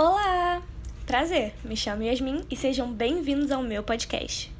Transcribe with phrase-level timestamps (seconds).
[0.00, 0.62] Olá!
[1.04, 4.54] Prazer, me chamo Yasmin e sejam bem-vindos ao meu podcast.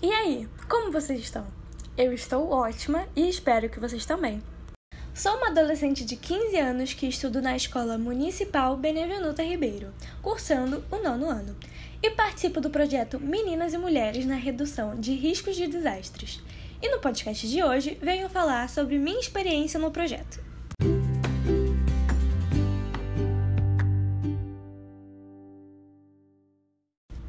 [0.00, 1.44] E aí, como vocês estão?
[1.98, 4.40] Eu estou ótima e espero que vocês também.
[5.12, 10.98] Sou uma adolescente de 15 anos que estudo na Escola Municipal Benevenuta Ribeiro, cursando o
[10.98, 11.56] nono ano,
[12.00, 16.40] e participo do projeto Meninas e Mulheres na Redução de Riscos de Desastres.
[16.82, 20.42] E no podcast de hoje venho falar sobre minha experiência no projeto.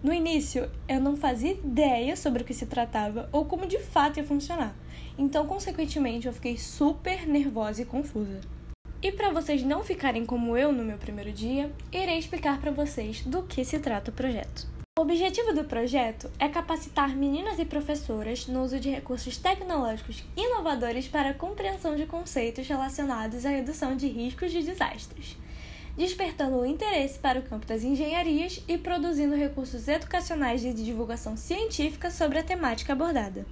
[0.02, 4.18] No início, eu não fazia ideia sobre o que se tratava ou como de fato
[4.18, 4.76] ia funcionar.
[5.20, 8.42] Então, consequentemente, eu fiquei super nervosa e confusa.
[9.04, 13.22] E para vocês não ficarem como eu no meu primeiro dia, irei explicar para vocês
[13.22, 14.73] do que se trata o projeto.
[14.96, 21.08] O objetivo do projeto é capacitar meninas e professoras no uso de recursos tecnológicos inovadores
[21.08, 25.36] para a compreensão de conceitos relacionados à redução de riscos de desastres,
[25.98, 32.12] despertando o interesse para o campo das engenharias e produzindo recursos educacionais de divulgação científica
[32.12, 33.48] sobre a temática abordada.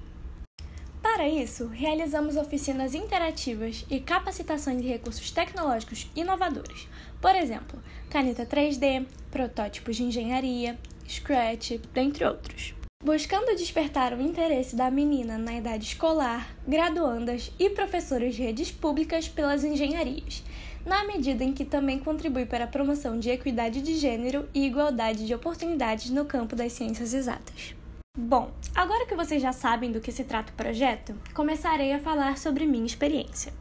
[1.01, 6.87] Para isso, realizamos oficinas interativas e capacitações de recursos tecnológicos inovadores,
[7.19, 12.73] por exemplo, caneta 3D, protótipos de engenharia, Scratch, dentre outros.
[13.03, 19.27] Buscando despertar o interesse da menina na idade escolar, graduandas e professores de redes públicas
[19.27, 20.43] pelas engenharias,
[20.85, 25.25] na medida em que também contribui para a promoção de equidade de gênero e igualdade
[25.25, 27.75] de oportunidades no campo das ciências exatas.
[28.17, 32.37] Bom, agora que vocês já sabem do que se trata o projeto, começarei a falar
[32.37, 33.53] sobre minha experiência.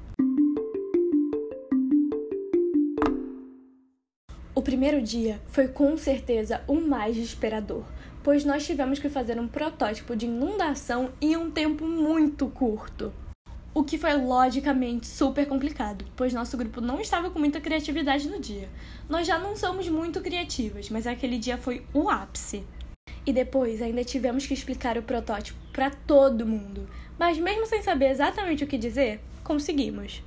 [4.53, 7.85] O primeiro dia foi com certeza o mais desesperador,
[8.23, 13.13] pois nós tivemos que fazer um protótipo de inundação em um tempo muito curto.
[13.73, 18.41] O que foi logicamente super complicado, pois nosso grupo não estava com muita criatividade no
[18.41, 18.69] dia.
[19.09, 22.65] Nós já não somos muito criativas, mas aquele dia foi o ápice.
[23.25, 28.11] E depois ainda tivemos que explicar o protótipo para todo mundo, mas mesmo sem saber
[28.11, 30.25] exatamente o que dizer, conseguimos.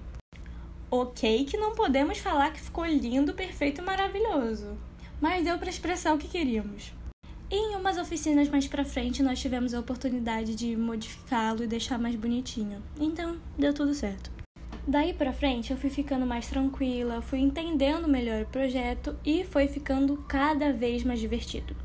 [0.96, 4.78] Ok, que não podemos falar que ficou lindo, perfeito e maravilhoso,
[5.20, 6.94] mas deu para expressar o que queríamos.
[7.50, 12.16] Em umas oficinas mais para frente, nós tivemos a oportunidade de modificá-lo e deixar mais
[12.16, 12.80] bonitinho.
[13.00, 14.30] Então, deu tudo certo.
[14.88, 19.68] Daí para frente, eu fui ficando mais tranquila, fui entendendo melhor o projeto e foi
[19.68, 21.76] ficando cada vez mais divertido.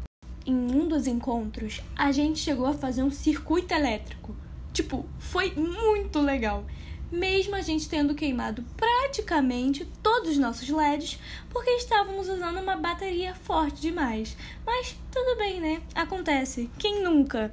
[0.44, 4.36] Em um dos encontros, a gente chegou a fazer um circuito elétrico.
[4.70, 6.62] Tipo, foi muito legal
[7.10, 11.18] mesmo a gente tendo queimado praticamente todos os nossos LEDs
[11.50, 14.36] porque estávamos usando uma bateria forte demais.
[14.64, 15.82] Mas tudo bem, né?
[15.94, 16.70] Acontece.
[16.78, 17.52] Quem nunca?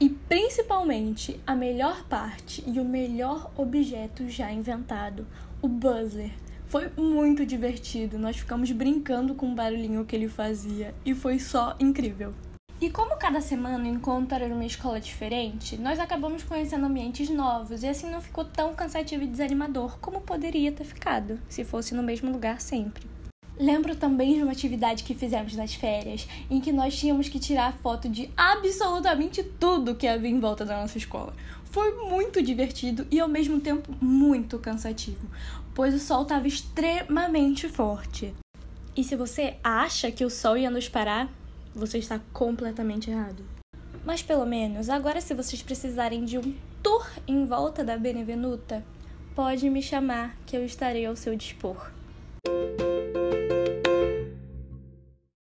[0.00, 5.26] E principalmente a melhor parte e o melhor objeto já inventado,
[5.60, 6.32] o buzzer.
[6.66, 11.76] Foi muito divertido, nós ficamos brincando com o barulhinho que ele fazia e foi só
[11.78, 12.34] incrível.
[12.82, 17.84] E como cada semana o encontro era uma escola diferente, nós acabamos conhecendo ambientes novos
[17.84, 22.02] e assim não ficou tão cansativo e desanimador como poderia ter ficado se fosse no
[22.02, 23.04] mesmo lugar sempre.
[23.56, 27.72] Lembro também de uma atividade que fizemos nas férias, em que nós tínhamos que tirar
[27.74, 31.32] foto de absolutamente tudo que havia em volta da nossa escola.
[31.66, 35.30] Foi muito divertido e ao mesmo tempo muito cansativo,
[35.72, 38.34] pois o sol estava extremamente forte.
[38.96, 41.30] E se você acha que o sol ia nos parar,
[41.74, 43.44] você está completamente errado.
[44.04, 48.84] Mas pelo menos, agora se vocês precisarem de um tour em volta da Benevenuta,
[49.34, 51.90] pode me chamar que eu estarei ao seu dispor.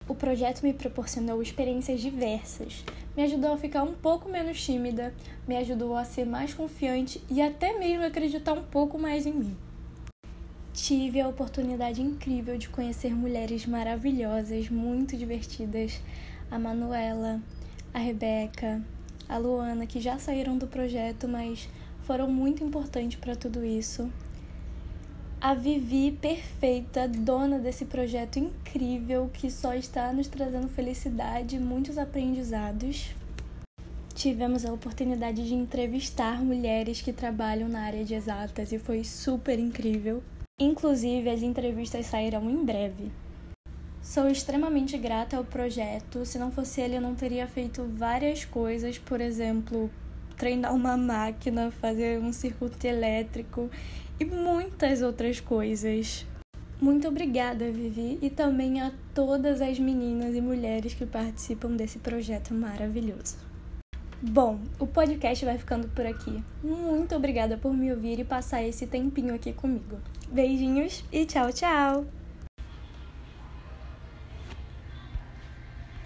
[0.06, 2.84] O projeto me proporcionou experiências diversas,
[3.16, 5.15] me ajudou a ficar um pouco menos tímida,
[5.49, 9.56] me ajudou a ser mais confiante e até mesmo acreditar um pouco mais em mim.
[10.75, 16.00] Tive a oportunidade incrível de conhecer mulheres maravilhosas, muito divertidas,
[16.50, 17.43] a Manuela,
[17.93, 18.83] a Rebeca,
[19.28, 21.69] a Luana, que já saíram do projeto, mas
[22.05, 24.10] foram muito importantes para tudo isso.
[25.39, 31.98] A Vivi, perfeita, dona desse projeto incrível que só está nos trazendo felicidade e muitos
[31.98, 33.15] aprendizados.
[34.15, 39.59] Tivemos a oportunidade de entrevistar mulheres que trabalham na área de exatas e foi super
[39.59, 40.22] incrível.
[40.59, 43.10] Inclusive, as entrevistas sairão em breve.
[44.01, 46.25] Sou extremamente grata ao projeto.
[46.27, 49.91] Se não fosse ele, eu não teria feito várias coisas, por exemplo,
[50.37, 53.71] treinar uma máquina, fazer um circuito elétrico
[54.19, 56.27] e muitas outras coisas.
[56.81, 62.53] Muito obrigada, Vivi, e também a todas as meninas e mulheres que participam desse projeto
[62.53, 63.52] maravilhoso.
[64.24, 66.41] Bom, o podcast vai ficando por aqui.
[66.63, 69.98] Muito obrigada por me ouvir e passar esse tempinho aqui comigo.
[70.30, 72.22] Beijinhos e tchau, tchau!